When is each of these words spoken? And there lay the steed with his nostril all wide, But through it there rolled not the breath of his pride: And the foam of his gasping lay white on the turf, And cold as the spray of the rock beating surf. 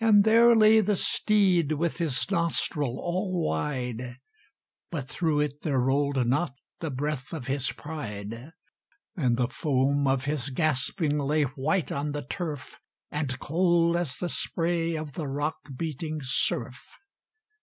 And 0.00 0.24
there 0.24 0.54
lay 0.54 0.80
the 0.82 0.96
steed 0.96 1.72
with 1.72 1.96
his 1.96 2.30
nostril 2.30 2.98
all 3.00 3.32
wide, 3.42 4.18
But 4.90 5.08
through 5.08 5.40
it 5.40 5.62
there 5.62 5.80
rolled 5.80 6.26
not 6.26 6.52
the 6.80 6.90
breath 6.90 7.32
of 7.32 7.46
his 7.46 7.72
pride: 7.72 8.52
And 9.16 9.38
the 9.38 9.48
foam 9.48 10.06
of 10.06 10.26
his 10.26 10.50
gasping 10.50 11.16
lay 11.18 11.44
white 11.44 11.90
on 11.90 12.12
the 12.12 12.26
turf, 12.26 12.76
And 13.10 13.38
cold 13.38 13.96
as 13.96 14.18
the 14.18 14.28
spray 14.28 14.94
of 14.94 15.14
the 15.14 15.26
rock 15.26 15.56
beating 15.74 16.18
surf. 16.22 16.98